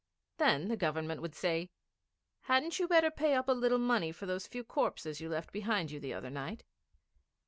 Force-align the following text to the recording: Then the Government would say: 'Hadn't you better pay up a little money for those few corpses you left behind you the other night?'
Then 0.37 0.67
the 0.67 0.77
Government 0.77 1.21
would 1.21 1.35
say: 1.35 1.69
'Hadn't 2.39 2.79
you 2.79 2.87
better 2.87 3.11
pay 3.11 3.35
up 3.35 3.47
a 3.47 3.51
little 3.51 3.77
money 3.77 4.11
for 4.11 4.25
those 4.25 4.47
few 4.47 4.63
corpses 4.63 5.21
you 5.21 5.29
left 5.29 5.51
behind 5.51 5.91
you 5.91 5.99
the 5.99 6.15
other 6.15 6.31
night?' 6.31 6.63